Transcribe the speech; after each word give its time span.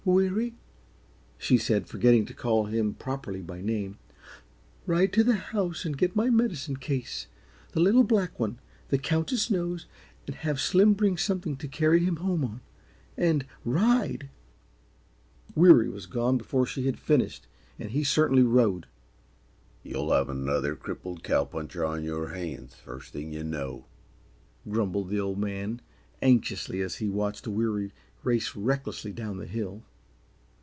"Weary," 0.03 0.55
she 1.37 1.59
said, 1.59 1.85
forgetting 1.87 2.25
to 2.25 2.33
call 2.33 2.65
him 2.65 2.95
properly 2.95 3.43
by 3.43 3.61
name, 3.61 3.99
"ride 4.87 5.13
to 5.13 5.23
the 5.23 5.35
house 5.35 5.85
and 5.85 5.95
get 5.95 6.15
my 6.15 6.27
medicine 6.31 6.77
case 6.77 7.27
the 7.73 7.79
little 7.79 8.03
black 8.03 8.39
one. 8.39 8.57
The 8.89 8.97
Countess 8.97 9.51
knows 9.51 9.85
and 10.25 10.37
have 10.37 10.59
Slim 10.59 10.95
bring 10.95 11.17
something 11.17 11.55
to 11.57 11.67
carry 11.67 12.03
him 12.03 12.15
home 12.15 12.43
on. 12.43 12.61
And 13.15 13.45
RIDE!" 13.63 14.29
Weary 15.53 15.87
was 15.87 16.07
gone 16.07 16.35
before 16.35 16.65
she 16.65 16.87
had 16.87 16.97
finished, 16.97 17.45
and 17.77 17.91
he 17.91 18.03
certainly 18.03 18.41
"rode." 18.43 18.87
"You'll 19.83 20.11
have 20.13 20.29
another 20.29 20.75
crippled 20.75 21.21
cow 21.23 21.45
puncher 21.45 21.85
on 21.85 22.03
yer 22.03 22.29
hands, 22.29 22.73
first 22.73 23.13
thing 23.13 23.31
yuh 23.33 23.43
know," 23.43 23.85
grumbled 24.67 25.09
the 25.09 25.19
Old 25.19 25.37
Man, 25.37 25.79
anxiously, 26.23 26.81
as 26.81 26.95
he 26.95 27.07
watched 27.07 27.47
Weary 27.47 27.91
race 28.23 28.55
recklessly 28.55 29.13
down 29.13 29.37
the 29.37 29.45
hill. 29.45 29.83